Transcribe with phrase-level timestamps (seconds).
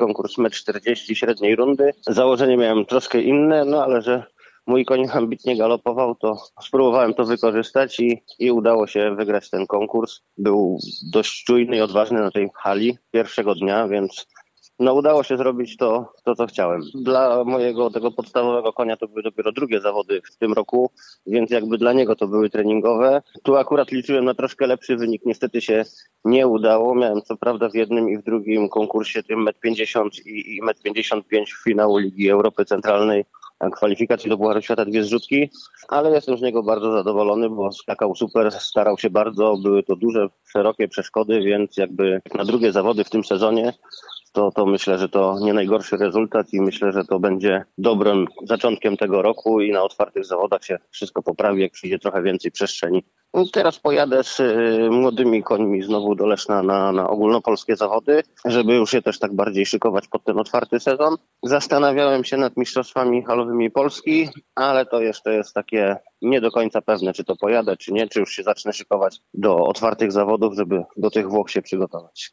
[0.00, 1.92] konkurs metr 40 średniej rundy.
[2.06, 4.22] Założenie miałem troszkę inne, no ale że
[4.66, 10.20] mój koń ambitnie galopował, to spróbowałem to wykorzystać i, i udało się wygrać ten konkurs.
[10.38, 10.78] Był
[11.12, 14.26] dość czujny i odważny na tej hali pierwszego dnia, więc
[14.80, 16.82] no udało się zrobić to, to, co chciałem.
[16.94, 20.90] Dla mojego tego podstawowego konia to były dopiero drugie zawody w tym roku,
[21.26, 23.22] więc jakby dla niego to były treningowe.
[23.42, 25.84] Tu akurat liczyłem na troszkę lepszy wynik, niestety się
[26.24, 26.94] nie udało.
[26.94, 31.22] Miałem co prawda w jednym i w drugim konkursie tym 1,50 m i, i 1,55
[31.32, 33.24] m w finału Ligi Europy Centralnej
[33.72, 35.50] kwalifikacji do Pucharu Świata dwie zrzutki,
[35.88, 40.28] ale jestem z niego bardzo zadowolony, bo skakał super, starał się bardzo, były to duże,
[40.44, 43.72] szerokie przeszkody, więc jakby na drugie zawody w tym sezonie
[44.32, 48.96] to, to myślę, że to nie najgorszy rezultat i myślę, że to będzie dobrym zaczątkiem
[48.96, 53.04] tego roku i na otwartych zawodach się wszystko poprawi, jak przyjdzie trochę więcej przestrzeni.
[53.34, 58.74] No teraz pojadę z y, młodymi końmi znowu do Leszna na, na ogólnopolskie zawody, żeby
[58.74, 61.16] już się też tak bardziej szykować pod ten otwarty sezon.
[61.42, 67.12] Zastanawiałem się nad mistrzostwami halowymi Polski, ale to jeszcze jest takie nie do końca pewne,
[67.12, 71.10] czy to pojadę, czy nie, czy już się zacznę szykować do otwartych zawodów, żeby do
[71.10, 72.32] tych Włoch się przygotować.